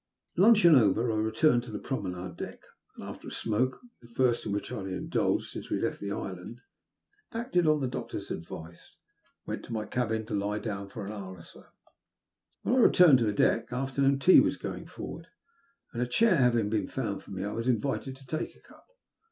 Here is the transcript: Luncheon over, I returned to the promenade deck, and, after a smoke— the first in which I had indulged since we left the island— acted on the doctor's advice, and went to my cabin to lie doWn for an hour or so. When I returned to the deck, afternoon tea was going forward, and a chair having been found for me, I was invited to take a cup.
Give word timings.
Luncheon 0.35 0.73
over, 0.73 1.11
I 1.11 1.15
returned 1.17 1.61
to 1.61 1.71
the 1.71 1.77
promenade 1.77 2.35
deck, 2.35 2.63
and, 2.95 3.03
after 3.07 3.27
a 3.27 3.31
smoke— 3.31 3.79
the 4.01 4.07
first 4.07 4.47
in 4.47 4.51
which 4.51 4.71
I 4.71 4.77
had 4.77 4.87
indulged 4.87 5.51
since 5.51 5.69
we 5.69 5.79
left 5.79 5.99
the 5.99 6.11
island— 6.11 6.61
acted 7.41 7.67
on 7.67 7.81
the 7.81 7.87
doctor's 7.87 8.31
advice, 8.31 8.97
and 9.45 9.53
went 9.53 9.65
to 9.65 9.73
my 9.73 9.85
cabin 9.85 10.25
to 10.25 10.33
lie 10.33 10.57
doWn 10.57 10.89
for 10.89 11.05
an 11.05 11.11
hour 11.11 11.37
or 11.37 11.43
so. 11.43 11.65
When 12.63 12.73
I 12.73 12.77
returned 12.79 13.19
to 13.19 13.25
the 13.25 13.31
deck, 13.31 13.71
afternoon 13.71 14.17
tea 14.17 14.39
was 14.39 14.57
going 14.57 14.87
forward, 14.87 15.27
and 15.93 16.01
a 16.01 16.07
chair 16.07 16.35
having 16.37 16.67
been 16.71 16.87
found 16.87 17.21
for 17.21 17.29
me, 17.29 17.43
I 17.43 17.51
was 17.53 17.67
invited 17.67 18.15
to 18.15 18.25
take 18.25 18.55
a 18.55 18.59
cup. 18.59 18.87